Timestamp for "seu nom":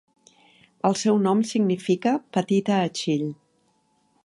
1.01-1.43